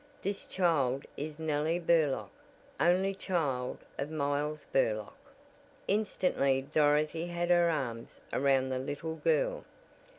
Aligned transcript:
"This 0.23 0.47
child 0.47 1.05
is 1.15 1.37
Nellie 1.37 1.77
Burlock, 1.77 2.31
only 2.79 3.13
child 3.13 3.77
of 3.99 4.09
Miles 4.09 4.65
Burlock." 4.73 5.13
Instantly 5.87 6.63
Dorothy 6.63 7.27
had 7.27 7.51
her 7.51 7.69
arms 7.69 8.19
around 8.33 8.69
the 8.69 8.79
little 8.79 9.17
girl. 9.17 9.63